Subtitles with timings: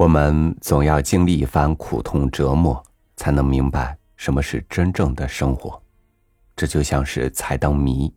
[0.00, 2.82] 我们总要经历一番苦痛折磨，
[3.16, 5.78] 才能明白什么是真正的生活。
[6.56, 8.10] 这就像是猜灯谜，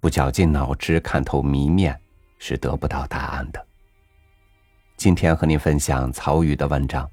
[0.00, 1.98] 不绞尽脑汁看透谜面，
[2.38, 3.66] 是得不到答案的。
[4.98, 7.06] 今天和您分享曹禺的文章《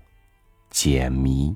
[0.69, 1.51] 解谜》。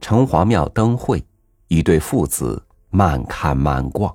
[0.00, 1.24] 城隍庙灯会。
[1.68, 4.14] 一对父子慢看慢逛，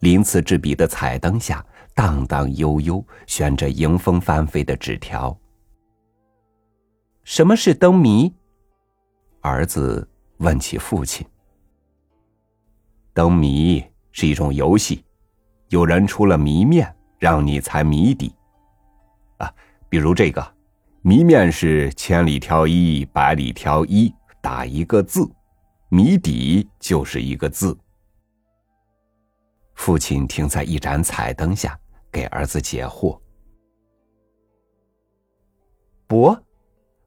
[0.00, 5.36] 鳞次栉比的彩灯下，荡荡悠悠悬着迎风翻飞的纸条。
[7.24, 8.34] 什么是灯谜？
[9.42, 10.08] 儿子
[10.38, 11.26] 问起父亲。
[13.12, 15.04] 灯谜是一种游戏，
[15.68, 18.34] 有人出了谜面，让你猜谜底。
[19.36, 19.52] 啊，
[19.90, 20.54] 比如这个，
[21.02, 24.10] 谜面是千里挑一，百里挑一，
[24.40, 25.30] 打一个字。
[25.92, 27.76] 谜底就是一个字。
[29.74, 31.76] 父亲停在一盏彩灯下，
[32.12, 33.20] 给儿子解惑。
[36.06, 36.40] 伯，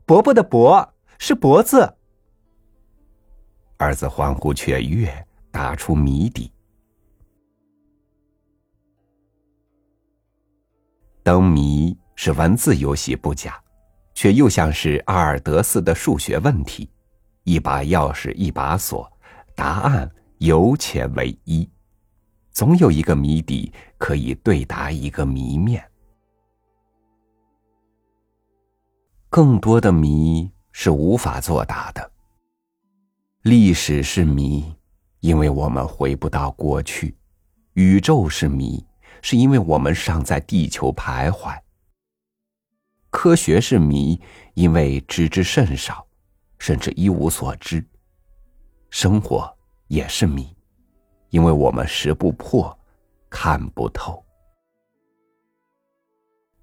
[0.05, 1.95] 伯伯的伯是脖子。
[3.77, 6.51] 儿子欢呼雀跃，答出谜底。
[11.23, 13.63] 灯谜是文字游戏不假，
[14.13, 16.89] 却又像是阿尔德斯的数学问题。
[17.43, 19.11] 一把钥匙，一把锁，
[19.55, 21.69] 答案有且唯一，
[22.51, 25.83] 总有一个谜底可以对答一个谜面。
[29.29, 32.11] 更多的谜是无法作答的。
[33.41, 34.73] 历史是谜，
[35.19, 37.13] 因为我们回不到过去；
[37.73, 38.85] 宇宙是谜，
[39.21, 41.59] 是因为我们尚在地球徘徊；
[43.09, 44.21] 科学是谜，
[44.53, 46.07] 因为知之甚少。
[46.63, 47.85] 甚至一无所知。
[48.89, 49.53] 生活
[49.87, 50.47] 也是谜，
[51.29, 52.73] 因为我们识不破，
[53.29, 54.23] 看不透。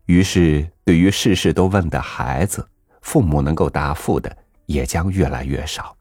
[0.07, 2.67] 于是，对于事事都问的孩子，
[3.03, 4.35] 父母能够答复的
[4.65, 5.95] 也将越来越少。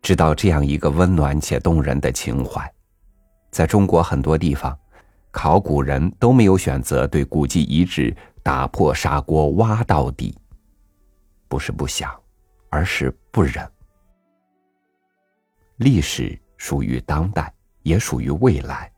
[0.00, 2.66] 知道这样一个温暖且动人的情怀，
[3.50, 4.74] 在中国很多地方，
[5.30, 10.34] 考古人都没有选择对古迹遗址打破砂锅挖到底。
[11.50, 12.16] 不是不想，
[12.68, 13.68] 而是不忍。
[15.78, 17.52] 历史属于当代，
[17.82, 18.88] 也属于未来。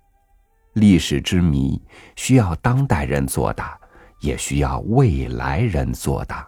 [0.74, 1.82] 历史之谜
[2.14, 3.80] 需要当代人作答，
[4.20, 6.46] 也需要未来人作答。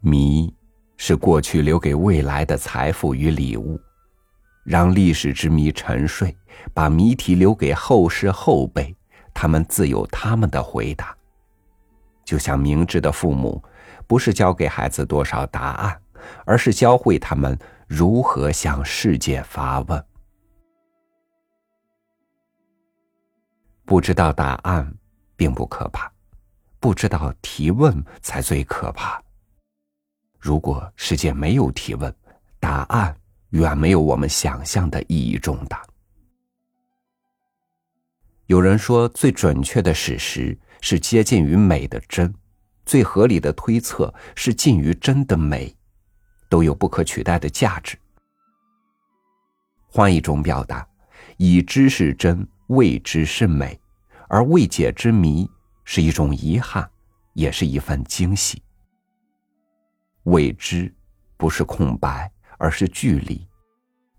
[0.00, 0.54] 谜
[0.98, 3.80] 是过去留给未来的财富与礼物，
[4.62, 6.36] 让历史之谜沉睡，
[6.74, 8.94] 把谜题留给后世后辈，
[9.32, 11.16] 他们自有他们的回答。
[12.26, 13.62] 就像明智的父母。
[14.10, 16.02] 不是教给孩子多少答案，
[16.44, 17.56] 而是教会他们
[17.86, 20.04] 如何向世界发问。
[23.84, 24.92] 不知道答案
[25.36, 26.10] 并不可怕，
[26.80, 29.22] 不知道提问才最可怕。
[30.40, 32.12] 如果世界没有提问，
[32.58, 33.16] 答案
[33.50, 35.86] 远没有我们想象的意义重大。
[38.46, 42.34] 有人说，最准确的史实是接近于美的真。
[42.90, 45.72] 最合理的推测是近于真的美，
[46.48, 47.96] 都有不可取代的价值。
[49.86, 50.84] 换一种表达，
[51.36, 53.78] 已知是真，未知是美，
[54.26, 55.48] 而未解之谜
[55.84, 56.90] 是一种遗憾，
[57.34, 58.60] 也是一份惊喜。
[60.24, 60.92] 未知
[61.36, 63.46] 不是空白，而是距离，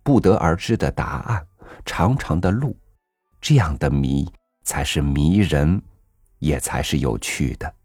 [0.02, 1.46] 不得而知的答案，
[1.84, 2.74] 长长的路，
[3.42, 4.26] 这样的谜
[4.64, 5.82] 才是迷人，
[6.40, 7.76] 也才是有趣的。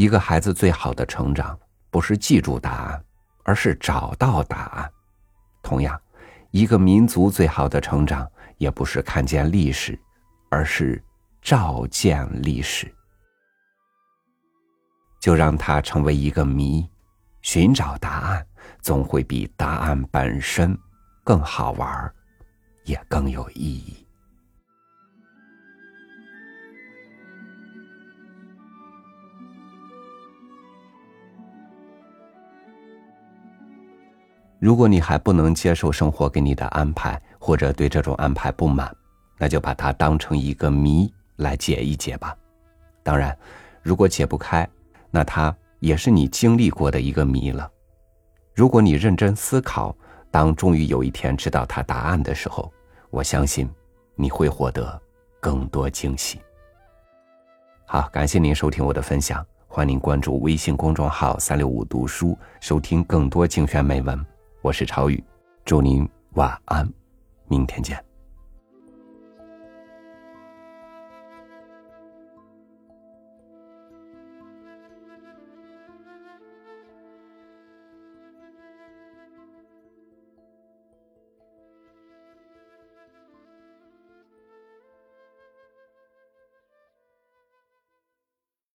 [0.00, 3.04] 一个孩子最好的成长，不是记住答案，
[3.44, 4.90] 而是找到答案。
[5.62, 6.00] 同样，
[6.52, 10.00] 一个民族最好的成长，也不是看见历史，
[10.50, 11.04] 而是
[11.42, 12.90] 照见历史。
[15.20, 16.88] 就让它成为一个谜，
[17.42, 18.46] 寻找答案，
[18.80, 20.74] 总会比答案本身
[21.22, 22.10] 更好玩，
[22.84, 24.06] 也更有意义。
[34.60, 38.94] 如果你还不能接受生活给你的安排，或者对这种安排不满，
[39.38, 42.36] 那就把它当成一个谜来解一解吧。
[43.02, 43.34] 当然，
[43.82, 44.68] 如果解不开，
[45.10, 47.68] 那它也是你经历过的一个谜了。
[48.54, 49.96] 如果你认真思考，
[50.30, 52.70] 当终于有一天知道它答案的时候，
[53.08, 53.66] 我相信
[54.14, 55.00] 你会获得
[55.40, 56.38] 更多惊喜。
[57.86, 59.42] 好，感谢您收听我的分享。
[59.66, 64.29] 欢迎您关注微信公众号“三六五读书”，收听更多精选美文。
[64.62, 65.24] 我是朝雨，
[65.64, 66.86] 祝您晚安，
[67.48, 68.09] 明天见。